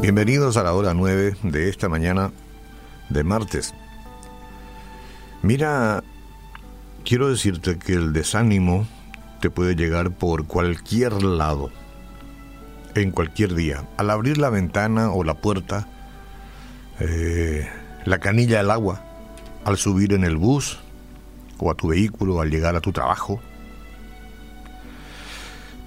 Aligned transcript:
Bienvenidos 0.00 0.56
a 0.56 0.62
la 0.62 0.72
hora 0.72 0.94
9 0.94 1.36
de 1.42 1.68
esta 1.68 1.90
mañana 1.90 2.32
de 3.10 3.22
martes. 3.22 3.74
Mira, 5.42 6.02
quiero 7.04 7.28
decirte 7.28 7.78
que 7.78 7.92
el 7.92 8.14
desánimo 8.14 8.88
te 9.42 9.50
puede 9.50 9.76
llegar 9.76 10.10
por 10.10 10.46
cualquier 10.46 11.22
lado, 11.22 11.70
en 12.94 13.10
cualquier 13.10 13.54
día. 13.54 13.86
Al 13.98 14.08
abrir 14.08 14.38
la 14.38 14.48
ventana 14.48 15.10
o 15.10 15.22
la 15.22 15.34
puerta, 15.34 15.86
eh, 16.98 17.68
la 18.06 18.20
canilla 18.20 18.56
del 18.56 18.70
agua, 18.70 19.04
al 19.66 19.76
subir 19.76 20.14
en 20.14 20.24
el 20.24 20.38
bus 20.38 20.80
o 21.58 21.70
a 21.70 21.74
tu 21.74 21.88
vehículo, 21.88 22.40
al 22.40 22.48
llegar 22.50 22.74
a 22.74 22.80
tu 22.80 22.90
trabajo. 22.90 23.38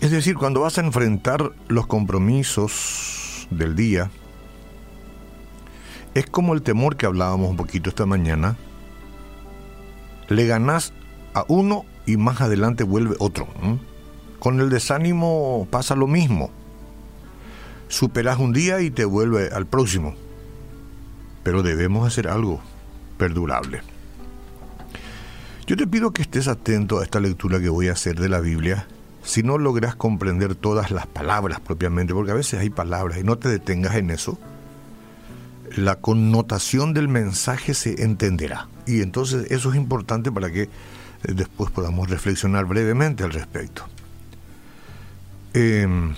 Es 0.02 0.12
decir, 0.12 0.36
cuando 0.36 0.62
vas 0.62 0.78
a 0.78 0.82
enfrentar 0.82 1.52
los 1.68 1.88
compromisos 1.88 3.23
del 3.50 3.76
día, 3.76 4.10
es 6.14 6.28
como 6.28 6.54
el 6.54 6.62
temor 6.62 6.96
que 6.96 7.06
hablábamos 7.06 7.50
un 7.50 7.58
poquito 7.58 7.90
esta 7.90 8.06
mañana. 8.06 8.56
Le 10.30 10.46
ganás 10.46 10.94
a 11.34 11.46
uno 11.48 11.86
y 12.06 12.18
más 12.18 12.42
adelante 12.42 12.84
vuelve 12.84 13.16
otro. 13.20 13.48
Con 14.40 14.60
el 14.60 14.70
desánimo 14.70 15.68
pasa 15.72 15.96
lo 15.96 16.08
mismo. 16.08 16.52
Superas 17.88 18.40
un 18.40 18.54
día 18.54 18.82
y 18.82 18.92
te 18.92 19.06
vuelve 19.06 19.50
al 19.50 19.66
próximo. 19.66 20.16
Pero 21.44 21.64
debemos 21.64 22.08
hacer 22.08 22.28
algo 22.28 22.62
perdurable. 23.18 23.82
Yo 25.66 25.78
te 25.78 25.88
pido 25.88 26.12
que 26.12 26.22
estés 26.22 26.48
atento 26.48 27.00
a 27.00 27.04
esta 27.04 27.20
lectura 27.20 27.60
que 27.60 27.70
voy 27.70 27.88
a 27.88 27.94
hacer 27.94 28.20
de 28.20 28.30
la 28.30 28.40
Biblia. 28.40 28.88
Si 29.24 29.42
no 29.42 29.58
logras 29.58 29.96
comprender 29.96 30.56
todas 30.56 30.92
las 30.92 31.08
palabras 31.08 31.60
propiamente, 31.60 32.14
porque 32.14 32.32
a 32.32 32.36
veces 32.36 32.60
hay 32.60 32.70
palabras 32.70 33.20
y 33.20 33.24
no 33.24 33.38
te 33.38 33.50
detengas 33.50 33.96
en 33.96 34.10
eso, 34.10 34.38
la 35.76 35.96
connotación 35.96 36.94
del 36.94 37.08
mensaje 37.08 37.74
se 37.74 38.04
entenderá. 38.04 38.68
Y 38.86 39.02
entonces 39.02 39.50
eso 39.52 39.72
es 39.72 39.76
importante 39.76 40.32
para 40.32 40.52
que 40.52 40.64
eh, 40.64 40.70
después 41.24 41.72
podamos 41.72 42.10
reflexionar 42.10 42.66
brevemente 42.66 43.24
al 43.24 43.32
respecto. 43.32 43.88
Em, 45.54 46.16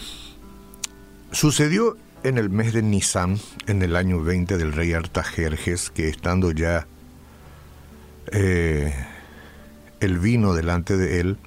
sucedió 1.31 1.97
en 2.23 2.37
el 2.37 2.49
mes 2.49 2.73
de 2.73 2.81
Nisan, 2.81 3.37
en 3.67 3.81
el 3.81 3.95
año 3.95 4.23
20 4.23 4.57
del 4.57 4.73
rey 4.73 4.93
Artajerjes, 4.93 5.91
que 5.91 6.09
estando 6.09 6.51
ya 6.51 6.87
eh, 8.31 8.93
el 9.99 10.17
vino 10.19 10.53
delante 10.53 10.97
de 10.97 11.19
él, 11.19 11.37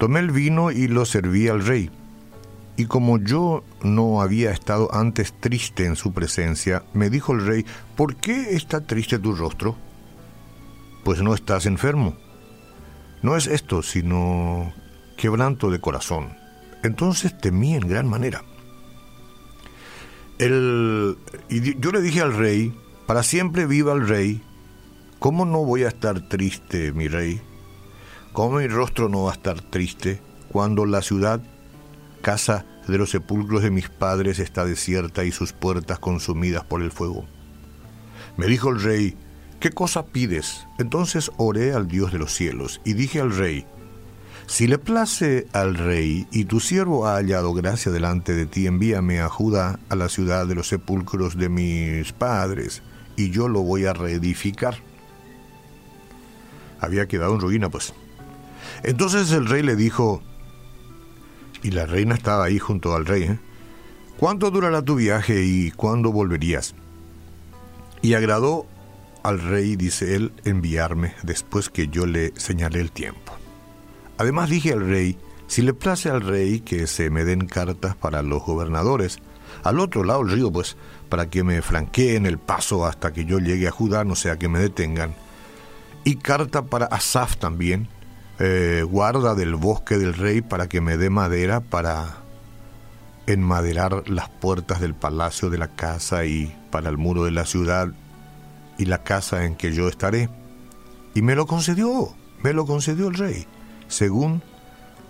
tomé 0.00 0.20
el 0.20 0.30
vino 0.30 0.70
y 0.70 0.88
lo 0.88 1.04
serví 1.04 1.46
al 1.48 1.64
rey. 1.64 1.90
Y 2.78 2.86
como 2.86 3.18
yo 3.18 3.62
no 3.82 4.22
había 4.22 4.50
estado 4.50 4.88
antes 4.94 5.34
triste 5.38 5.84
en 5.84 5.94
su 5.94 6.14
presencia, 6.14 6.82
me 6.94 7.10
dijo 7.10 7.34
el 7.34 7.46
rey, 7.46 7.66
¿por 7.96 8.16
qué 8.16 8.56
está 8.56 8.80
triste 8.80 9.18
tu 9.18 9.34
rostro? 9.34 9.76
Pues 11.04 11.20
no 11.20 11.34
estás 11.34 11.66
enfermo. 11.66 12.16
No 13.20 13.36
es 13.36 13.46
esto, 13.46 13.82
sino 13.82 14.72
quebranto 15.18 15.70
de 15.70 15.80
corazón. 15.80 16.34
Entonces 16.82 17.36
temí 17.38 17.74
en 17.74 17.86
gran 17.86 18.08
manera. 18.08 18.42
El, 20.38 21.18
y 21.50 21.78
yo 21.78 21.92
le 21.92 22.00
dije 22.00 22.22
al 22.22 22.34
rey, 22.34 22.74
para 23.06 23.22
siempre 23.22 23.66
viva 23.66 23.92
el 23.92 24.08
rey, 24.08 24.42
¿cómo 25.18 25.44
no 25.44 25.62
voy 25.62 25.84
a 25.84 25.88
estar 25.88 26.26
triste, 26.26 26.92
mi 26.92 27.06
rey? 27.06 27.42
¿Cómo 28.32 28.58
mi 28.58 28.68
rostro 28.68 29.08
no 29.08 29.24
va 29.24 29.32
a 29.32 29.34
estar 29.34 29.60
triste 29.60 30.20
cuando 30.50 30.86
la 30.86 31.02
ciudad, 31.02 31.40
casa 32.22 32.64
de 32.86 32.98
los 32.98 33.10
sepulcros 33.10 33.62
de 33.62 33.70
mis 33.70 33.88
padres 33.88 34.38
está 34.38 34.64
desierta 34.64 35.24
y 35.24 35.32
sus 35.32 35.52
puertas 35.52 35.98
consumidas 35.98 36.64
por 36.64 36.82
el 36.82 36.90
fuego. 36.90 37.24
Me 38.36 38.46
dijo 38.46 38.70
el 38.70 38.82
rey, 38.82 39.16
¿qué 39.58 39.70
cosa 39.70 40.06
pides? 40.06 40.66
Entonces 40.78 41.30
oré 41.36 41.72
al 41.72 41.88
Dios 41.88 42.12
de 42.12 42.18
los 42.18 42.34
cielos 42.34 42.80
y 42.84 42.94
dije 42.94 43.20
al 43.20 43.36
rey, 43.36 43.66
si 44.46 44.66
le 44.66 44.78
place 44.78 45.46
al 45.52 45.76
rey 45.76 46.26
y 46.32 46.44
tu 46.44 46.58
siervo 46.58 47.06
ha 47.06 47.14
hallado 47.14 47.54
gracia 47.54 47.92
delante 47.92 48.34
de 48.34 48.46
ti, 48.46 48.66
envíame 48.66 49.20
a 49.20 49.28
Judá, 49.28 49.78
a 49.88 49.94
la 49.94 50.08
ciudad 50.08 50.46
de 50.46 50.56
los 50.56 50.68
sepulcros 50.68 51.36
de 51.36 51.48
mis 51.48 52.12
padres, 52.12 52.82
y 53.16 53.30
yo 53.30 53.46
lo 53.46 53.62
voy 53.62 53.84
a 53.84 53.92
reedificar. 53.92 54.74
Había 56.80 57.06
quedado 57.06 57.34
en 57.34 57.40
ruina, 57.40 57.68
pues. 57.68 57.94
Entonces 58.82 59.30
el 59.32 59.46
rey 59.46 59.62
le 59.62 59.76
dijo, 59.76 60.22
y 61.62 61.70
la 61.70 61.86
reina 61.86 62.14
estaba 62.14 62.44
ahí 62.44 62.58
junto 62.58 62.94
al 62.94 63.06
rey. 63.06 63.24
¿eh? 63.24 63.38
¿Cuánto 64.18 64.50
durará 64.50 64.82
tu 64.82 64.96
viaje 64.96 65.42
y 65.42 65.70
cuándo 65.70 66.12
volverías? 66.12 66.74
Y 68.02 68.14
agradó 68.14 68.66
al 69.22 69.40
rey, 69.40 69.76
dice 69.76 70.16
él, 70.16 70.32
enviarme 70.44 71.14
después 71.22 71.68
que 71.68 71.88
yo 71.88 72.06
le 72.06 72.32
señalé 72.36 72.80
el 72.80 72.90
tiempo. 72.90 73.34
Además 74.16 74.48
dije 74.48 74.72
al 74.72 74.86
rey, 74.86 75.18
si 75.46 75.62
le 75.62 75.74
place 75.74 76.08
al 76.08 76.22
rey 76.22 76.60
que 76.60 76.86
se 76.86 77.10
me 77.10 77.24
den 77.24 77.46
cartas 77.46 77.96
para 77.96 78.22
los 78.22 78.42
gobernadores, 78.44 79.18
al 79.64 79.80
otro 79.80 80.04
lado 80.04 80.24
del 80.24 80.36
río, 80.36 80.52
pues, 80.52 80.76
para 81.08 81.28
que 81.28 81.42
me 81.42 81.60
franqueen 81.60 82.24
el 82.24 82.38
paso 82.38 82.86
hasta 82.86 83.12
que 83.12 83.24
yo 83.24 83.38
llegue 83.38 83.68
a 83.68 83.72
Judá, 83.72 84.04
no 84.04 84.14
sea 84.14 84.38
que 84.38 84.48
me 84.48 84.60
detengan, 84.60 85.14
y 86.04 86.16
carta 86.16 86.62
para 86.62 86.86
Asaf 86.86 87.36
también, 87.36 87.88
eh, 88.42 88.82
guarda 88.88 89.34
del 89.34 89.54
bosque 89.54 89.98
del 89.98 90.14
rey 90.14 90.40
para 90.40 90.66
que 90.66 90.80
me 90.80 90.96
dé 90.96 91.10
madera 91.10 91.60
para 91.60 92.22
enmaderar 93.26 94.08
las 94.08 94.30
puertas 94.30 94.80
del 94.80 94.94
palacio 94.94 95.50
de 95.50 95.58
la 95.58 95.68
casa 95.68 96.24
y 96.24 96.56
para 96.70 96.88
el 96.88 96.96
muro 96.96 97.24
de 97.24 97.32
la 97.32 97.44
ciudad 97.44 97.88
y 98.78 98.86
la 98.86 99.02
casa 99.02 99.44
en 99.44 99.56
que 99.56 99.74
yo 99.74 99.88
estaré. 99.88 100.30
Y 101.14 101.20
me 101.20 101.34
lo 101.34 101.46
concedió, 101.46 102.14
me 102.42 102.54
lo 102.54 102.64
concedió 102.64 103.08
el 103.08 103.14
rey, 103.14 103.46
según 103.88 104.42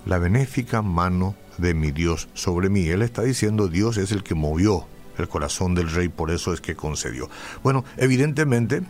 la 0.06 0.18
benéfica 0.18 0.82
mano 0.82 1.36
de 1.56 1.72
mi 1.72 1.92
Dios 1.92 2.28
sobre 2.34 2.68
mí. 2.68 2.88
Él 2.88 3.02
está 3.02 3.22
diciendo 3.22 3.68
Dios 3.68 3.96
es 3.96 4.10
el 4.10 4.24
que 4.24 4.34
movió 4.34 4.88
el 5.18 5.28
corazón 5.28 5.76
del 5.76 5.88
rey, 5.92 6.08
por 6.08 6.32
eso 6.32 6.52
es 6.52 6.60
que 6.60 6.74
concedió. 6.74 7.30
Bueno, 7.62 7.84
evidentemente 7.96 8.82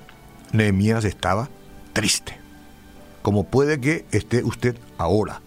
Nehemías 0.53 1.05
estaba 1.05 1.51
triste 1.93 2.40
como 3.23 3.45
puede 3.45 3.81
que 3.81 4.05
esté 4.13 4.43
usted 4.45 4.77
ahora, 4.99 5.41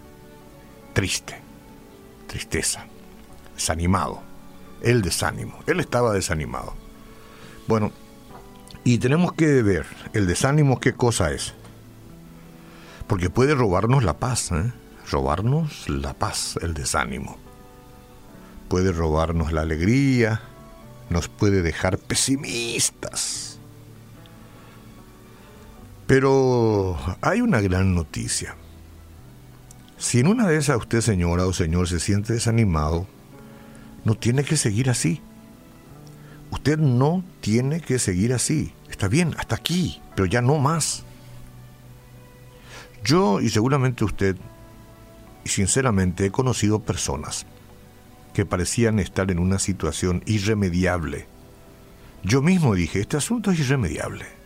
triste, 0.94 1.36
tristeza, 2.28 2.86
desanimado, 3.56 4.22
el 4.82 5.02
desánimo, 5.02 5.60
él 5.68 5.80
estaba 5.80 6.14
desanimado. 6.14 6.74
Bueno, 7.68 7.92
y 8.84 8.98
tenemos 8.98 9.34
que 9.34 9.64
ver 9.64 9.86
el 10.14 10.28
desánimo 10.28 10.80
qué 10.80 10.94
cosa 10.94 11.32
es, 11.32 11.54
porque 13.08 13.30
puede 13.30 13.56
robarnos 13.56 14.04
la 14.04 14.18
paz, 14.18 14.52
¿eh? 14.52 14.72
robarnos 15.10 15.90
la 15.90 16.14
paz, 16.14 16.58
el 16.62 16.74
desánimo. 16.74 17.38
Puede 18.70 18.92
robarnos 18.92 19.52
la 19.52 19.62
alegría, 19.62 20.42
nos 21.10 21.28
puede 21.28 21.62
dejar 21.62 21.98
pesimistas 21.98 23.54
pero 26.14 26.96
hay 27.22 27.42
una 27.42 27.60
gran 27.60 27.96
noticia. 27.96 28.56
Si 29.98 30.20
en 30.20 30.28
una 30.28 30.48
de 30.48 30.58
esas 30.58 30.78
usted, 30.78 31.02
señora 31.02 31.48
o 31.48 31.54
señor, 31.54 31.88
se 31.88 32.00
siente 32.00 32.34
desanimado, 32.34 33.08
no 34.06 34.14
tiene 34.14 34.44
que 34.44 34.56
seguir 34.56 34.92
así. 34.92 35.24
Usted 36.52 36.78
no 36.78 37.24
tiene 37.42 37.82
que 37.82 37.98
seguir 37.98 38.32
así. 38.32 38.74
Está 38.92 39.08
bien, 39.08 39.34
hasta 39.40 39.56
aquí, 39.56 40.04
pero 40.16 40.28
ya 40.28 40.44
no 40.44 40.60
más. 40.60 41.04
Yo 43.04 43.42
y 43.42 43.50
seguramente 43.50 44.04
usted, 44.04 44.36
y 45.44 45.50
sinceramente 45.50 46.28
he 46.28 46.32
conocido 46.32 46.84
personas 46.84 47.48
que 48.36 48.46
parecían 48.46 49.00
estar 49.00 49.32
en 49.32 49.40
una 49.40 49.58
situación 49.58 50.22
irremediable. 50.28 51.26
Yo 52.22 52.44
mismo 52.44 52.76
dije, 52.76 53.00
este 53.00 53.18
asunto 53.18 53.50
es 53.50 53.60
irremediable 53.60 54.43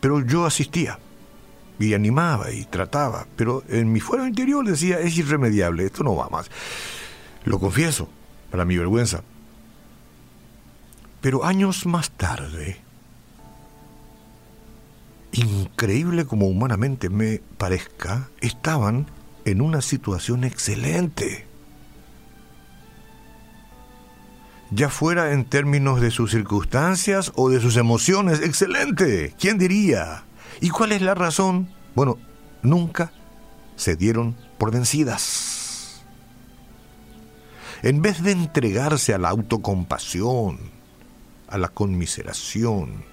pero 0.00 0.24
yo 0.24 0.46
asistía 0.46 0.98
y 1.78 1.94
animaba 1.94 2.50
y 2.50 2.64
trataba, 2.64 3.26
pero 3.36 3.62
en 3.68 3.92
mi 3.92 4.00
fuero 4.00 4.26
interior 4.26 4.66
decía, 4.66 5.00
es 5.00 5.16
irremediable, 5.16 5.86
esto 5.86 6.02
no 6.04 6.14
va 6.14 6.28
más. 6.28 6.50
Lo 7.44 7.58
confieso, 7.58 8.08
para 8.50 8.64
mi 8.64 8.76
vergüenza. 8.76 9.22
Pero 11.20 11.44
años 11.44 11.86
más 11.86 12.10
tarde, 12.10 12.80
increíble 15.32 16.24
como 16.24 16.48
humanamente 16.48 17.08
me 17.08 17.40
parezca, 17.58 18.28
estaban 18.40 19.06
en 19.44 19.60
una 19.60 19.80
situación 19.80 20.44
excelente. 20.44 21.49
Ya 24.70 24.88
fuera 24.88 25.32
en 25.32 25.44
términos 25.44 26.00
de 26.00 26.10
sus 26.10 26.30
circunstancias 26.30 27.32
o 27.34 27.50
de 27.50 27.60
sus 27.60 27.76
emociones. 27.76 28.40
Excelente. 28.40 29.34
¿Quién 29.38 29.58
diría? 29.58 30.24
¿Y 30.60 30.70
cuál 30.70 30.92
es 30.92 31.02
la 31.02 31.14
razón? 31.14 31.68
Bueno, 31.94 32.18
nunca 32.62 33.12
se 33.76 33.96
dieron 33.96 34.36
por 34.58 34.70
vencidas. 34.70 36.04
en 37.82 38.02
vez 38.02 38.22
de 38.22 38.32
entregarse 38.32 39.14
a 39.14 39.18
la 39.18 39.30
autocompasión, 39.30 40.58
a 41.48 41.56
la 41.56 41.68
conmiseración, 41.68 43.04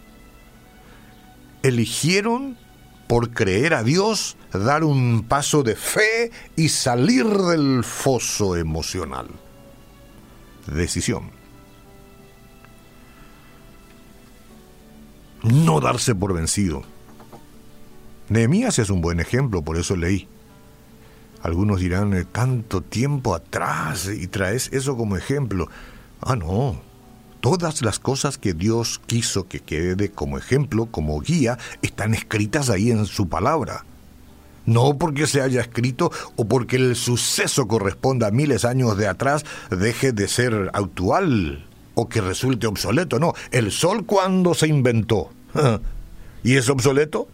eligieron, 1.63 2.57
por 3.07 3.31
creer 3.31 3.73
a 3.73 3.83
Dios, 3.83 4.35
dar 4.51 4.83
un 4.83 5.23
paso 5.23 5.63
de 5.63 5.77
fe 5.77 6.31
y 6.57 6.67
salir 6.67 7.25
del 7.25 7.85
foso 7.85 8.57
emocional. 8.57 9.27
Decisión. 10.67 11.31
No 15.51 15.79
darse 15.79 16.13
por 16.15 16.33
vencido. 16.33 16.83
Nehemías 18.29 18.79
es 18.79 18.89
un 18.89 19.01
buen 19.01 19.19
ejemplo, 19.19 19.61
por 19.61 19.77
eso 19.77 19.95
leí. 19.95 20.27
Algunos 21.41 21.79
dirán, 21.79 22.13
eh, 22.13 22.25
tanto 22.25 22.81
tiempo 22.81 23.33
atrás 23.33 24.09
y 24.09 24.27
traes 24.27 24.69
eso 24.73 24.97
como 24.97 25.15
ejemplo. 25.15 25.69
Ah, 26.21 26.35
no. 26.35 26.81
Todas 27.39 27.81
las 27.81 27.99
cosas 27.99 28.37
que 28.37 28.53
Dios 28.53 28.99
quiso 29.05 29.47
que 29.47 29.59
quede 29.59 30.11
como 30.11 30.37
ejemplo, 30.37 30.87
como 30.87 31.21
guía, 31.21 31.57
están 31.81 32.13
escritas 32.13 32.69
ahí 32.69 32.91
en 32.91 33.05
su 33.05 33.29
palabra. 33.29 33.85
No 34.65 34.97
porque 34.97 35.27
se 35.27 35.41
haya 35.41 35.61
escrito 35.61 36.11
o 36.35 36.45
porque 36.45 36.75
el 36.75 36.95
suceso 36.97 37.67
corresponda 37.67 38.27
a 38.27 38.31
miles 38.31 38.63
de 38.63 38.67
años 38.67 38.97
de 38.97 39.07
atrás 39.07 39.45
deje 39.69 40.11
de 40.11 40.27
ser 40.27 40.71
actual 40.73 41.65
o 41.95 42.09
que 42.09 42.19
resulte 42.19 42.67
obsoleto. 42.67 43.19
No, 43.19 43.33
el 43.51 43.71
sol 43.71 44.05
cuando 44.05 44.53
se 44.53 44.67
inventó. 44.67 45.29
¿Y 46.43 46.55
es 46.55 46.69
obsoleto? 46.69 47.27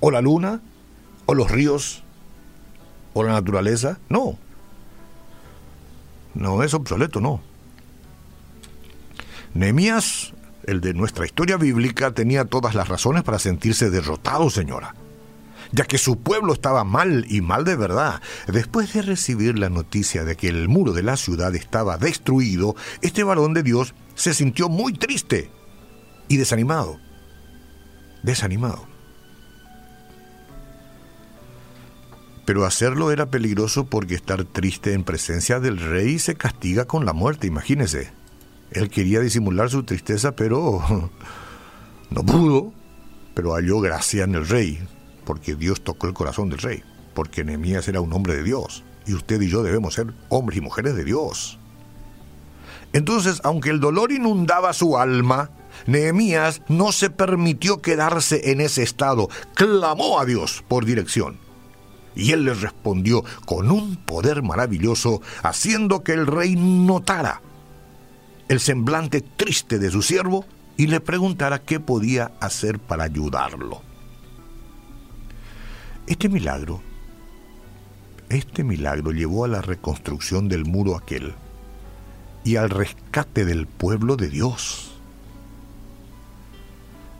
¿O 0.00 0.10
la 0.10 0.20
luna? 0.20 0.60
¿O 1.26 1.34
los 1.34 1.50
ríos? 1.50 2.02
¿O 3.14 3.22
la 3.22 3.32
naturaleza? 3.32 3.98
No. 4.08 4.38
No 6.34 6.62
es 6.62 6.74
obsoleto, 6.74 7.20
no. 7.20 7.40
Nehemías, 9.54 10.32
el 10.64 10.80
de 10.80 10.94
nuestra 10.94 11.26
historia 11.26 11.56
bíblica, 11.56 12.12
tenía 12.12 12.46
todas 12.46 12.74
las 12.74 12.88
razones 12.88 13.22
para 13.22 13.38
sentirse 13.38 13.90
derrotado, 13.90 14.48
señora 14.50 14.94
ya 15.72 15.84
que 15.84 15.98
su 15.98 16.18
pueblo 16.18 16.52
estaba 16.52 16.84
mal 16.84 17.26
y 17.28 17.40
mal 17.40 17.64
de 17.64 17.76
verdad. 17.76 18.20
Después 18.46 18.92
de 18.92 19.02
recibir 19.02 19.58
la 19.58 19.70
noticia 19.70 20.22
de 20.22 20.36
que 20.36 20.48
el 20.48 20.68
muro 20.68 20.92
de 20.92 21.02
la 21.02 21.16
ciudad 21.16 21.54
estaba 21.54 21.96
destruido, 21.96 22.76
este 23.00 23.24
varón 23.24 23.54
de 23.54 23.62
Dios 23.62 23.94
se 24.14 24.34
sintió 24.34 24.68
muy 24.68 24.92
triste 24.92 25.50
y 26.28 26.36
desanimado. 26.36 27.00
Desanimado. 28.22 28.86
Pero 32.44 32.64
hacerlo 32.64 33.12
era 33.12 33.30
peligroso 33.30 33.86
porque 33.86 34.14
estar 34.14 34.44
triste 34.44 34.94
en 34.94 35.04
presencia 35.04 35.60
del 35.60 35.78
rey 35.78 36.18
se 36.18 36.34
castiga 36.34 36.86
con 36.86 37.06
la 37.06 37.12
muerte, 37.12 37.46
imagínese. 37.46 38.12
Él 38.72 38.90
quería 38.90 39.20
disimular 39.20 39.70
su 39.70 39.84
tristeza, 39.84 40.34
pero 40.34 40.82
no 42.10 42.22
pudo, 42.24 42.72
pero 43.34 43.54
halló 43.54 43.80
gracia 43.80 44.24
en 44.24 44.34
el 44.34 44.48
rey, 44.48 44.80
porque 45.24 45.54
Dios 45.54 45.82
tocó 45.82 46.08
el 46.08 46.14
corazón 46.14 46.48
del 46.48 46.58
rey, 46.58 46.82
porque 47.14 47.44
Nehemías 47.44 47.86
era 47.86 48.00
un 48.00 48.12
hombre 48.12 48.34
de 48.34 48.42
Dios, 48.42 48.82
y 49.06 49.14
usted 49.14 49.40
y 49.40 49.48
yo 49.48 49.62
debemos 49.62 49.94
ser 49.94 50.12
hombres 50.28 50.58
y 50.58 50.62
mujeres 50.62 50.96
de 50.96 51.04
Dios. 51.04 51.58
Entonces, 52.92 53.40
aunque 53.44 53.70
el 53.70 53.80
dolor 53.80 54.12
inundaba 54.12 54.72
su 54.72 54.98
alma, 54.98 55.50
Nehemías 55.86 56.62
no 56.68 56.92
se 56.92 57.10
permitió 57.10 57.80
quedarse 57.82 58.50
en 58.50 58.60
ese 58.60 58.82
estado, 58.82 59.28
clamó 59.54 60.20
a 60.20 60.24
Dios 60.24 60.64
por 60.68 60.84
dirección. 60.84 61.38
Y 62.14 62.32
él 62.32 62.44
le 62.44 62.54
respondió 62.54 63.24
con 63.46 63.70
un 63.70 63.96
poder 63.96 64.42
maravilloso, 64.42 65.22
haciendo 65.42 66.02
que 66.02 66.12
el 66.12 66.26
rey 66.26 66.56
notara 66.56 67.40
el 68.52 68.60
semblante 68.60 69.22
triste 69.22 69.78
de 69.78 69.90
su 69.90 70.02
siervo 70.02 70.44
y 70.76 70.86
le 70.88 71.00
preguntara 71.00 71.62
qué 71.62 71.80
podía 71.80 72.32
hacer 72.38 72.78
para 72.78 73.04
ayudarlo. 73.04 73.80
Este 76.06 76.28
milagro, 76.28 76.82
este 78.28 78.62
milagro 78.62 79.12
llevó 79.12 79.46
a 79.46 79.48
la 79.48 79.62
reconstrucción 79.62 80.48
del 80.48 80.66
muro 80.66 80.96
aquel 80.96 81.34
y 82.44 82.56
al 82.56 82.68
rescate 82.68 83.46
del 83.46 83.66
pueblo 83.66 84.16
de 84.16 84.28
Dios. 84.28 84.91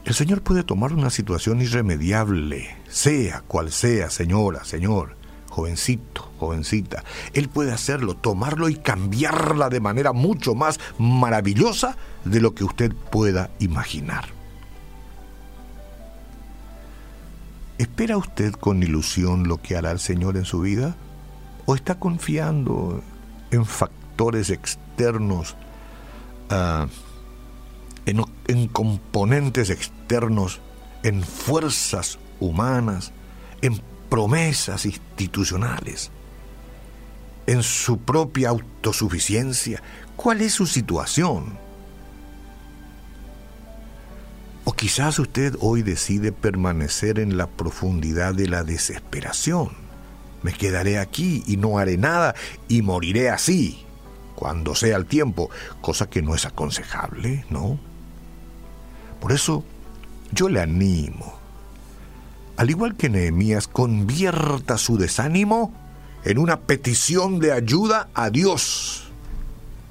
El 0.05 0.15
Señor 0.15 0.43
puede 0.43 0.65
tomar 0.65 0.93
una 0.93 1.11
situación 1.11 1.61
irremediable, 1.61 2.77
sea 2.89 3.43
cual 3.43 3.71
sea, 3.71 4.11
señora, 4.11 4.65
señor, 4.65 5.17
jovencito, 5.49 6.33
jovencita. 6.39 7.05
Él 7.35 7.49
puede 7.49 7.73
hacerlo, 7.73 8.17
tomarlo 8.17 8.69
y 8.69 8.75
cambiarla 8.75 9.69
de 9.69 9.81
manera 9.81 10.13
mucho 10.13 10.55
más 10.55 10.81
maravillosa 10.99 11.97
de 12.25 12.41
lo 12.41 12.53
que 12.55 12.65
usted 12.65 12.93
pueda 13.11 13.51
imaginar. 13.61 14.25
¿Espera 17.79 18.17
usted 18.17 18.53
con 18.53 18.83
ilusión 18.83 19.47
lo 19.47 19.63
que 19.63 19.77
hará 19.77 19.93
el 19.93 20.01
Señor 20.01 20.37
en 20.37 20.45
su 20.45 20.61
vida? 20.61 20.97
¿O 21.65 21.77
está 21.77 21.95
confiando 21.97 23.03
en 23.53 23.65
factores 23.65 24.51
externos? 24.51 25.55
Uh, 26.51 26.87
en, 28.07 28.69
componentes 28.69 29.71
externos, 29.71 30.61
en 31.03 31.23
fuerzas 31.23 32.19
humanas, 32.41 33.13
en 33.61 33.81
promesas 34.09 34.87
institucionales, 34.87 36.11
en 37.47 37.63
su 37.63 37.99
propia 37.99 38.51
autosuficiencia. 38.51 39.83
¿Cuál 40.17 40.43
es 40.43 40.53
su 40.55 40.67
situación? 40.67 41.59
O 44.65 44.73
quizás 44.73 45.19
usted 45.19 45.57
hoy 45.61 45.83
decide 45.83 46.31
permanecer 46.31 47.19
en 47.19 47.37
la 47.37 47.49
profundidad 47.49 48.35
de 48.35 48.49
la 48.49 48.63
desesperación. 48.63 49.71
Me 50.43 50.53
quedaré 50.53 50.99
aquí 50.99 51.43
y 51.47 51.57
no 51.57 51.79
haré 51.79 51.97
nada 51.97 52.35
y 52.69 52.83
moriré 52.83 53.31
así, 53.31 53.85
cuando 54.35 54.75
sea 54.75 54.97
el 54.97 55.07
tiempo, 55.07 55.51
cosa 55.81 56.11
que 56.11 56.23
no 56.23 56.35
es 56.35 56.47
aconsejable, 56.47 57.45
¿no? 57.49 57.79
Por 59.23 59.31
eso 59.31 59.63
yo 60.33 60.49
le 60.49 60.61
animo, 60.61 61.39
al 62.57 62.71
igual 62.71 62.97
que 62.97 63.09
Nehemías, 63.09 63.69
convierta 63.69 64.79
su 64.79 64.99
desánimo 64.99 65.73
en 66.25 66.39
una 66.39 66.59
petición 66.59 67.39
de 67.39 67.53
ayuda 67.53 68.09
a 68.15 68.31
Dios. 68.31 69.13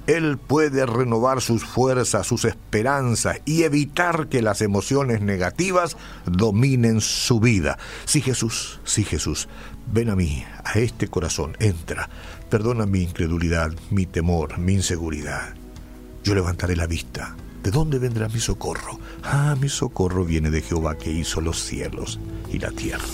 Él 0.06 0.36
puede 0.36 0.84
renovar 0.84 1.40
sus 1.40 1.64
fuerzas, 1.64 2.26
sus 2.26 2.44
esperanzas 2.44 3.40
y 3.46 3.62
evitar 3.62 4.28
que 4.28 4.42
las 4.42 4.60
emociones 4.60 5.22
negativas 5.22 5.96
dominen 6.26 7.00
su 7.00 7.40
vida. 7.40 7.78
Sí 8.04 8.20
Jesús, 8.20 8.80
sí 8.84 9.02
Jesús, 9.02 9.48
ven 9.90 10.10
a 10.10 10.14
mí, 10.14 10.44
a 10.62 10.78
este 10.78 11.08
corazón, 11.08 11.56
entra, 11.58 12.10
perdona 12.50 12.84
mi 12.84 13.00
incredulidad, 13.00 13.72
mi 13.90 14.04
temor, 14.04 14.58
mi 14.58 14.74
inseguridad. 14.74 15.54
Yo 16.22 16.34
levantaré 16.34 16.76
la 16.76 16.86
vista 16.86 17.34
¿De 17.62 17.70
dónde 17.70 17.98
vendrá 17.98 18.28
mi 18.28 18.40
socorro? 18.40 18.98
Ah, 19.22 19.54
mi 19.60 19.68
socorro 19.68 20.24
viene 20.24 20.50
de 20.50 20.62
Jehová 20.62 20.96
que 20.96 21.12
hizo 21.12 21.40
los 21.40 21.62
cielos 21.62 22.18
y 22.52 22.58
la 22.58 22.70
tierra. 22.72 23.04